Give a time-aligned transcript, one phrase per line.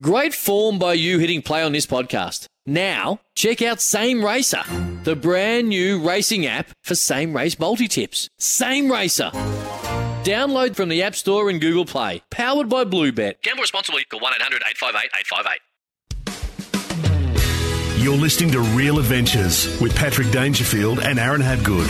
[0.00, 2.46] Great form by you hitting play on this podcast.
[2.64, 4.62] Now, check out Same Racer,
[5.02, 8.28] the brand new racing app for same race multi tips.
[8.38, 9.32] Same Racer.
[10.22, 12.22] Download from the App Store and Google Play.
[12.30, 13.42] Powered by Bluebet.
[13.42, 14.04] Gamble responsibly.
[14.04, 15.10] Call 1 800 858
[16.28, 18.04] 858.
[18.04, 21.88] You're listening to Real Adventures with Patrick Dangerfield and Aaron Hadgood.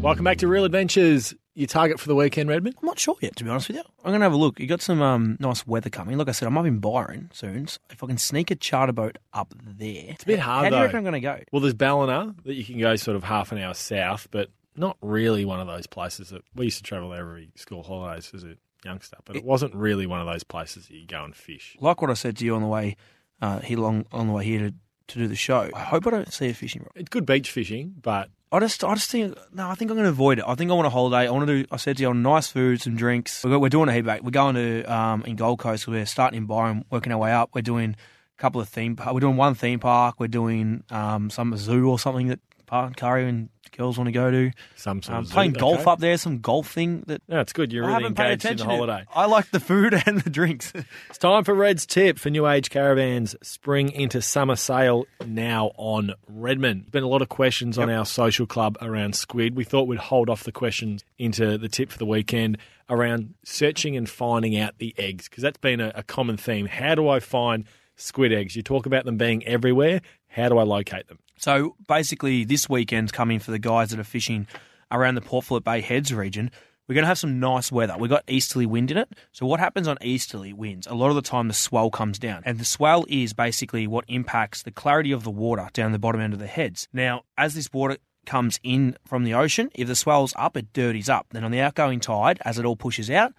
[0.00, 1.34] Welcome back to Real Adventures.
[1.56, 2.74] Your target for the weekend, Redmond?
[2.82, 3.84] I'm not sure yet, to be honest with you.
[4.04, 4.58] I'm going to have a look.
[4.58, 6.18] You got some um, nice weather coming.
[6.18, 7.68] Like I said, I'm up in Byron soon.
[7.68, 10.06] So if I can sneak a charter boat up there.
[10.08, 10.84] It's a bit hard, How do you though.
[10.86, 11.38] reckon I'm going to go?
[11.52, 14.96] Well, there's Ballina that you can go sort of half an hour south, but not
[15.00, 18.42] really one of those places that we used to travel there every school holidays as
[18.42, 19.18] a youngster.
[19.24, 21.76] But it wasn't really one of those places that you go and fish.
[21.80, 22.96] Like what I said to you on the way
[23.40, 24.74] uh, here, long, on the way here to,
[25.06, 25.70] to do the show.
[25.72, 26.90] I hope I don't see a fishing rod.
[26.96, 30.04] It's good beach fishing, but I just, I just think, no, I think I'm going
[30.04, 30.44] to avoid it.
[30.46, 31.26] I think I want a holiday.
[31.26, 33.42] I want to do, I said to you, nice food, some drinks.
[33.42, 34.22] We're, we're doing a heat back.
[34.22, 37.50] We're going to, um, in Gold Coast, we're starting in Byron, working our way up.
[37.52, 37.96] We're doing
[38.38, 38.96] a couple of theme.
[39.12, 40.20] We're doing one theme park.
[40.20, 44.12] We're doing, um, some zoo or something that Park and Curry and girls want to
[44.12, 44.52] go to.
[44.76, 45.90] some sort Um, of playing zoo- golf okay.
[45.90, 47.72] up there, some golf thing that No, it's good.
[47.72, 49.04] You're I really engaged in the holiday.
[49.12, 50.72] I like the food and the drinks.
[51.08, 56.12] It's time for Red's tip for New Age Caravans Spring into Summer Sale now on
[56.28, 56.90] Redmond.
[56.92, 59.56] Been a lot of questions on our social club around squid.
[59.56, 63.96] We thought we'd hold off the questions into the tip for the weekend around searching
[63.96, 66.66] and finding out the eggs because that's been a, a common theme.
[66.66, 67.64] How do I find
[67.96, 68.54] squid eggs?
[68.54, 70.00] You talk about them being everywhere.
[70.28, 71.18] How do I locate them?
[71.36, 74.46] So basically, this weekend's coming for the guys that are fishing
[74.90, 76.50] around the Port Phillip Bay Heads region.
[76.86, 77.96] We're going to have some nice weather.
[77.98, 79.08] We've got easterly wind in it.
[79.32, 80.86] So, what happens on easterly winds?
[80.86, 82.42] A lot of the time, the swell comes down.
[82.44, 86.20] And the swell is basically what impacts the clarity of the water down the bottom
[86.20, 86.86] end of the heads.
[86.92, 91.08] Now, as this water comes in from the ocean, if the swell's up, it dirties
[91.08, 91.26] up.
[91.30, 93.32] Then on the outgoing tide, as it all pushes out,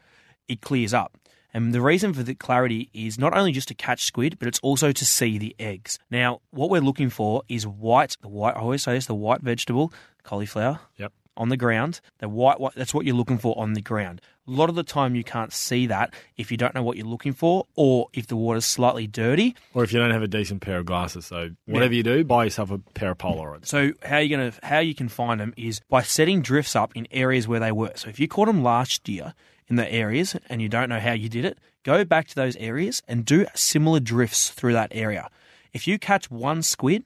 [0.47, 1.15] it clears up.
[1.55, 4.59] And the reason for the clarity is not only just to catch squid, but it's
[4.59, 5.97] also to see the eggs.
[6.11, 9.41] Now, what we're looking for is white, the white, I always say this, the white
[9.41, 9.93] vegetable,
[10.23, 11.13] cauliflower, Yep.
[11.37, 12.01] on the ground.
[12.19, 14.19] The white, white, that's what you're looking for on the ground.
[14.47, 17.07] A lot of the time, you can't see that if you don't know what you're
[17.07, 19.55] looking for, or if the water's slightly dirty.
[19.73, 21.25] Or if you don't have a decent pair of glasses.
[21.25, 23.65] So, whatever you do, buy yourself a pair of Polaroids.
[23.67, 27.07] So how you gonna how you can find them is by setting drifts up in
[27.11, 27.93] areas where they were.
[27.95, 29.33] So if you caught them last year
[29.67, 32.55] in the areas and you don't know how you did it, go back to those
[32.57, 35.29] areas and do similar drifts through that area.
[35.73, 37.03] If you catch one squid,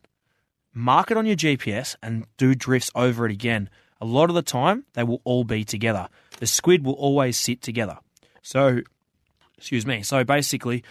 [0.73, 3.69] mark it on your GPS and do drifts over it again.
[4.01, 6.07] A lot of the time, they will all be together.
[6.39, 7.97] The squid will always sit together.
[8.41, 8.81] So,
[9.57, 10.03] excuse me.
[10.03, 10.83] So basically,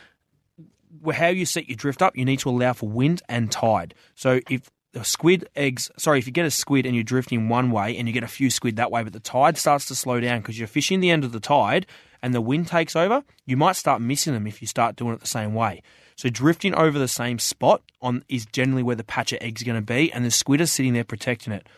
[1.12, 3.94] how you set your drift up, you need to allow for wind and tide.
[4.14, 4.70] So if
[5.04, 8.14] squid eggs, sorry, if you get a squid and you're drifting one way and you
[8.14, 10.68] get a few squid that way, but the tide starts to slow down because you're
[10.68, 11.86] fishing the end of the tide
[12.22, 15.20] and the wind takes over, you might start missing them if you start doing it
[15.20, 15.82] the same way.
[16.16, 19.64] So drifting over the same spot on is generally where the patch of eggs are
[19.64, 21.68] going to be, and the squid are sitting there protecting it.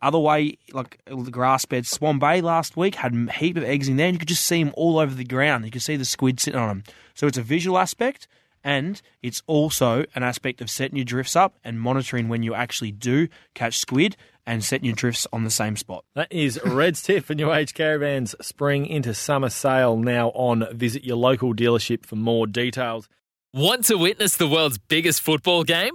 [0.00, 3.88] Other way, like the grass bed, Swan Bay last week had a heap of eggs
[3.88, 5.64] in there, and you could just see them all over the ground.
[5.64, 6.84] You could see the squid sitting on them.
[7.14, 8.28] So it's a visual aspect,
[8.64, 12.90] and it's also an aspect of setting your drifts up and monitoring when you actually
[12.90, 14.16] do catch squid
[14.46, 16.04] and setting your drifts on the same spot.
[16.14, 20.66] That is Red's tip for New Age Caravans spring into summer sale now on.
[20.76, 23.08] Visit your local dealership for more details.
[23.52, 25.94] Want to witness the world's biggest football game?